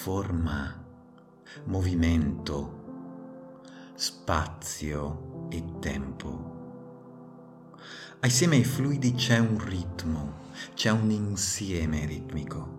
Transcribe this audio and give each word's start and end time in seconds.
forma, 0.00 0.82
movimento, 1.64 3.58
spazio 3.92 5.46
e 5.50 5.62
tempo. 5.78 7.74
Assieme 8.20 8.56
ai 8.56 8.64
fluidi 8.64 9.12
c'è 9.12 9.36
un 9.36 9.62
ritmo, 9.62 10.52
c'è 10.72 10.88
un 10.88 11.10
insieme 11.10 12.06
ritmico. 12.06 12.78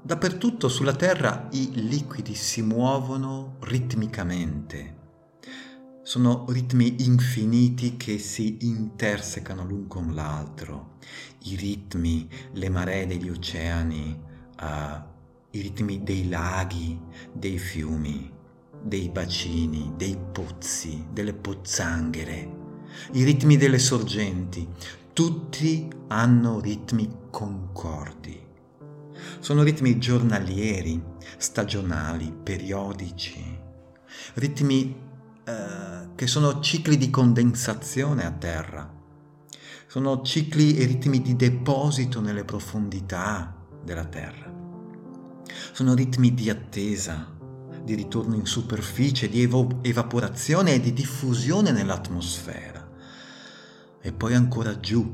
Dappertutto 0.00 0.68
sulla 0.68 0.94
Terra 0.94 1.48
i 1.50 1.88
liquidi 1.88 2.36
si 2.36 2.62
muovono 2.62 3.56
ritmicamente. 3.62 4.98
Sono 6.04 6.44
ritmi 6.48 7.02
infiniti 7.02 7.96
che 7.96 8.18
si 8.18 8.58
intersecano 8.60 9.64
l'un 9.64 9.88
con 9.88 10.14
l'altro. 10.14 10.98
I 11.46 11.56
ritmi, 11.56 12.28
le 12.52 12.68
maree 12.68 13.08
degli 13.08 13.28
oceani, 13.28 14.16
uh, 14.60 15.12
i 15.54 15.60
ritmi 15.60 16.02
dei 16.02 16.28
laghi, 16.28 16.98
dei 17.32 17.58
fiumi, 17.58 18.30
dei 18.82 19.08
bacini, 19.08 19.92
dei 19.96 20.18
pozzi, 20.32 21.06
delle 21.12 21.32
pozzanghere, 21.32 22.62
i 23.12 23.22
ritmi 23.22 23.56
delle 23.56 23.78
sorgenti, 23.78 24.68
tutti 25.12 25.88
hanno 26.08 26.58
ritmi 26.60 27.08
concordi. 27.30 28.42
Sono 29.38 29.62
ritmi 29.62 29.98
giornalieri, 29.98 31.00
stagionali, 31.36 32.32
periodici, 32.32 33.58
ritmi 34.34 34.96
eh, 35.44 36.08
che 36.14 36.26
sono 36.26 36.60
cicli 36.60 36.96
di 36.96 37.10
condensazione 37.10 38.24
a 38.26 38.32
terra, 38.32 38.92
sono 39.86 40.22
cicli 40.22 40.76
e 40.76 40.86
ritmi 40.86 41.22
di 41.22 41.36
deposito 41.36 42.20
nelle 42.20 42.44
profondità 42.44 43.54
della 43.82 44.04
terra, 44.04 44.53
sono 45.72 45.94
ritmi 45.94 46.34
di 46.34 46.50
attesa, 46.50 47.32
di 47.82 47.94
ritorno 47.94 48.34
in 48.34 48.46
superficie, 48.46 49.28
di 49.28 49.42
evo- 49.42 49.78
evaporazione 49.82 50.74
e 50.74 50.80
di 50.80 50.92
diffusione 50.92 51.70
nell'atmosfera. 51.70 52.88
E 54.00 54.12
poi 54.12 54.34
ancora 54.34 54.78
giù, 54.80 55.12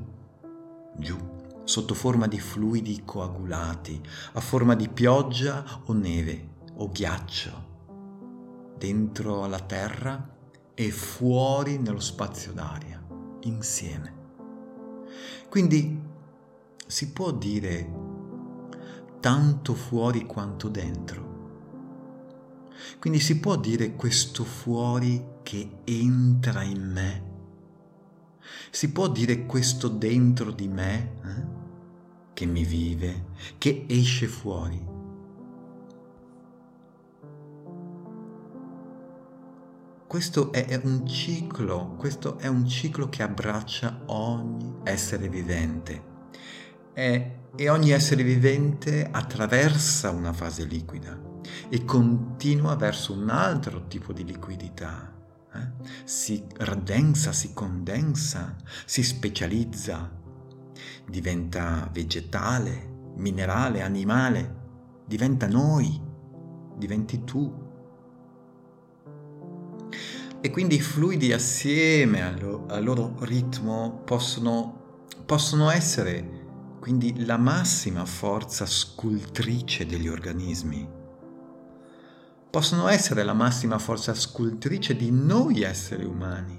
giù 0.96 1.16
sotto 1.64 1.94
forma 1.94 2.26
di 2.26 2.40
fluidi 2.40 3.02
coagulati, 3.04 4.00
a 4.32 4.40
forma 4.40 4.74
di 4.74 4.88
pioggia 4.88 5.64
o 5.84 5.92
neve 5.92 6.48
o 6.74 6.90
ghiaccio, 6.90 7.68
dentro 8.76 9.44
alla 9.44 9.60
terra 9.60 10.36
e 10.74 10.90
fuori 10.90 11.78
nello 11.78 12.00
spazio 12.00 12.52
d'aria, 12.52 13.00
insieme. 13.42 14.14
Quindi 15.48 16.00
si 16.86 17.12
può 17.12 17.30
dire 17.30 18.09
tanto 19.20 19.74
fuori 19.74 20.26
quanto 20.26 20.68
dentro. 20.68 21.28
Quindi 22.98 23.20
si 23.20 23.38
può 23.38 23.56
dire 23.56 23.94
questo 23.94 24.44
fuori 24.44 25.24
che 25.42 25.80
entra 25.84 26.62
in 26.62 26.90
me. 26.90 27.28
Si 28.70 28.90
può 28.90 29.08
dire 29.08 29.46
questo 29.46 29.88
dentro 29.88 30.50
di 30.50 30.68
me. 30.68 31.12
Eh? 31.24 31.58
che 32.40 32.46
mi 32.46 32.64
vive, 32.64 33.26
che 33.58 33.84
esce 33.86 34.26
fuori. 34.26 34.82
Questo 40.06 40.50
è 40.50 40.80
un 40.82 41.06
ciclo, 41.06 41.96
questo 41.98 42.38
è 42.38 42.46
un 42.46 42.66
ciclo 42.66 43.10
che 43.10 43.22
abbraccia 43.22 44.04
ogni 44.06 44.76
essere 44.84 45.28
vivente 45.28 46.09
è, 47.00 47.38
e 47.56 47.68
ogni 47.70 47.92
essere 47.92 48.22
vivente 48.22 49.08
attraversa 49.10 50.10
una 50.10 50.34
fase 50.34 50.64
liquida 50.64 51.18
e 51.70 51.84
continua 51.84 52.76
verso 52.76 53.14
un 53.14 53.30
altro 53.30 53.86
tipo 53.86 54.12
di 54.12 54.24
liquidità. 54.24 55.10
Eh? 55.54 55.88
Si 56.04 56.44
raddensa, 56.58 57.32
si 57.32 57.54
condensa, 57.54 58.54
si 58.84 59.02
specializza, 59.02 60.10
diventa 61.06 61.88
vegetale, 61.90 63.12
minerale, 63.16 63.80
animale, 63.80 64.56
diventa 65.06 65.48
noi, 65.48 66.00
diventi 66.76 67.24
tu. 67.24 67.68
E 70.42 70.50
quindi 70.50 70.76
i 70.76 70.80
fluidi 70.80 71.32
assieme 71.32 72.22
al 72.22 72.64
al 72.68 72.84
loro 72.84 73.16
ritmo 73.20 74.02
possono, 74.04 75.04
possono 75.26 75.70
essere 75.70 76.39
quindi 76.80 77.26
la 77.26 77.36
massima 77.36 78.06
forza 78.06 78.64
scultrice 78.64 79.84
degli 79.84 80.08
organismi. 80.08 80.88
Possono 82.50 82.88
essere 82.88 83.22
la 83.22 83.34
massima 83.34 83.78
forza 83.78 84.14
scultrice 84.14 84.96
di 84.96 85.10
noi 85.10 85.60
esseri 85.60 86.04
umani. 86.04 86.58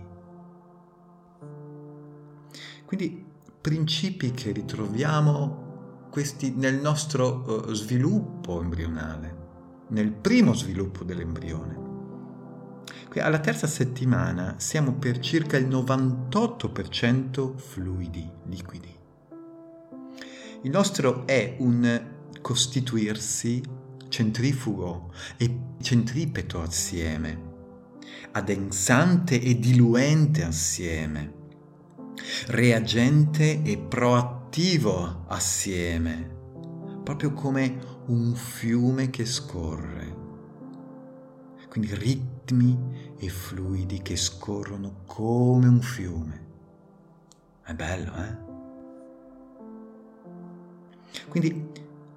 Quindi 2.85 3.25
principi 3.59 4.31
che 4.31 4.51
ritroviamo 4.51 6.07
questi 6.11 6.53
nel 6.55 6.75
nostro 6.75 7.43
uh, 7.45 7.73
sviluppo 7.73 8.61
embrionale, 8.61 9.37
nel 9.89 10.11
primo 10.11 10.53
sviluppo 10.53 11.03
dell'embrione. 11.03 11.89
Alla 13.15 13.39
terza 13.39 13.67
settimana 13.67 14.55
siamo 14.57 14.93
per 14.93 15.19
circa 15.19 15.57
il 15.57 15.67
98% 15.67 17.55
fluidi, 17.57 18.31
liquidi. 18.45 18.99
Il 20.63 20.71
nostro 20.71 21.25
è 21.25 21.55
un 21.59 22.09
costituirsi 22.41 23.61
centrifugo 24.07 25.13
e 25.37 25.59
centripeto 25.81 26.61
assieme, 26.61 27.49
addensante 28.31 29.39
e 29.39 29.57
diluente 29.57 30.43
assieme 30.43 31.39
reagente 32.47 33.61
e 33.63 33.77
proattivo 33.77 35.25
assieme, 35.27 36.39
proprio 37.03 37.33
come 37.33 37.79
un 38.07 38.35
fiume 38.35 39.09
che 39.09 39.25
scorre. 39.25 40.19
Quindi 41.69 41.95
ritmi 41.95 43.13
e 43.17 43.29
fluidi 43.29 44.01
che 44.01 44.17
scorrono 44.17 45.03
come 45.05 45.67
un 45.67 45.81
fiume. 45.81 46.49
È 47.63 47.73
bello, 47.73 48.13
eh? 48.15 48.50
Quindi 51.31 51.71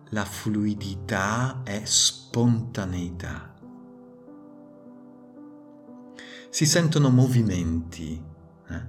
la 0.08 0.24
fluidità 0.24 1.62
è 1.62 1.82
spontaneità. 1.84 3.54
Si 6.50 6.66
sentono 6.66 7.10
movimenti 7.10 8.20
eh? 8.68 8.82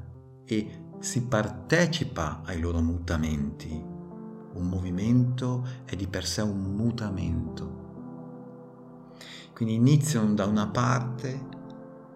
e 0.46 0.84
si 0.98 1.28
partecipa 1.28 2.42
ai 2.44 2.60
loro 2.60 2.82
mutamenti. 2.82 3.70
Un 3.70 4.68
movimento 4.68 5.64
è 5.86 5.96
di 5.96 6.08
per 6.08 6.26
sé 6.26 6.42
un 6.42 6.74
mutamento. 6.74 7.84
Quindi 9.54 9.76
iniziano 9.76 10.34
da 10.34 10.48
una 10.48 10.66
parte 10.70 11.40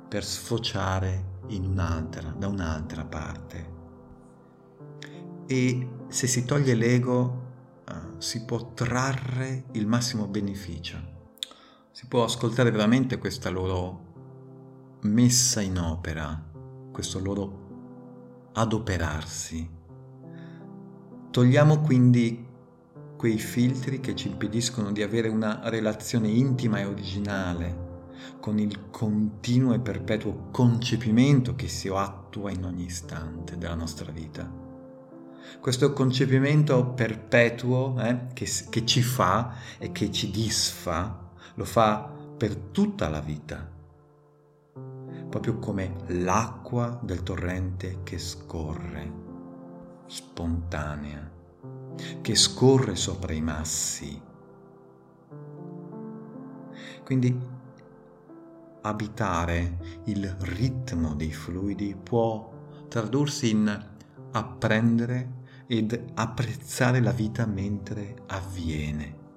per 0.07 0.25
sfociare 0.25 1.41
in 1.49 1.63
un'altra, 1.63 2.33
da 2.35 2.47
un'altra 2.47 3.05
parte. 3.05 3.69
E 5.45 5.89
se 6.07 6.25
si 6.25 6.43
toglie 6.43 6.73
l'ego 6.73 7.48
si 8.17 8.43
può 8.43 8.73
trarre 8.73 9.65
il 9.71 9.87
massimo 9.87 10.27
beneficio. 10.27 10.97
Si 11.91 12.07
può 12.07 12.23
ascoltare 12.23 12.71
veramente 12.71 13.17
questa 13.17 13.49
loro 13.49 14.07
messa 15.01 15.61
in 15.61 15.77
opera, 15.77 16.41
questo 16.91 17.19
loro 17.19 18.51
adoperarsi. 18.53 19.69
Togliamo 21.31 21.81
quindi 21.81 22.47
quei 23.15 23.37
filtri 23.37 23.99
che 23.99 24.15
ci 24.15 24.29
impediscono 24.29 24.91
di 24.91 25.01
avere 25.01 25.27
una 25.27 25.61
relazione 25.69 26.29
intima 26.29 26.79
e 26.79 26.85
originale 26.85 27.87
con 28.39 28.59
il 28.59 28.89
continuo 28.89 29.73
e 29.73 29.79
perpetuo 29.79 30.47
concepimento 30.51 31.55
che 31.55 31.67
si 31.67 31.89
attua 31.89 32.51
in 32.51 32.63
ogni 32.63 32.85
istante 32.85 33.57
della 33.57 33.75
nostra 33.75 34.11
vita. 34.11 34.68
Questo 35.59 35.93
concepimento 35.93 36.85
perpetuo 36.93 37.99
eh, 37.99 38.27
che, 38.33 38.47
che 38.69 38.85
ci 38.85 39.01
fa 39.01 39.55
e 39.77 39.91
che 39.91 40.11
ci 40.11 40.31
disfa, 40.31 41.31
lo 41.55 41.65
fa 41.65 42.11
per 42.37 42.55
tutta 42.55 43.09
la 43.09 43.19
vita 43.19 43.77
proprio 45.29 45.59
come 45.59 45.93
l'acqua 46.07 46.99
del 47.03 47.21
torrente 47.21 47.99
che 48.03 48.17
scorre, 48.17 49.13
spontanea, 50.07 51.31
che 52.21 52.35
scorre 52.35 52.95
sopra 52.95 53.33
i 53.33 53.41
massi. 53.41 54.21
Quindi 57.03 57.57
abitare 58.81 60.01
il 60.05 60.35
ritmo 60.39 61.13
dei 61.13 61.31
fluidi 61.31 61.95
può 61.95 62.51
tradursi 62.87 63.51
in 63.51 63.88
apprendere 64.31 65.37
ed 65.67 66.11
apprezzare 66.15 66.99
la 66.99 67.11
vita 67.11 67.45
mentre 67.45 68.15
avviene 68.27 69.27